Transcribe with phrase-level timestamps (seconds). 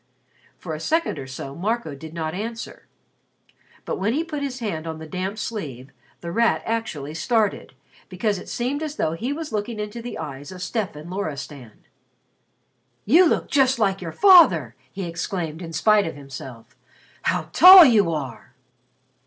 [0.57, 2.87] For a second or so Marco did not answer.
[3.85, 7.75] But when he put his hand on the damp sleeve, The Rat actually started,
[8.09, 11.85] because it seemed as though he were looking into the eyes of Stefan Loristan.
[13.05, 16.75] "You look just like your father!" he exclaimed, in spite of himself.
[17.21, 18.55] "How tall you are!"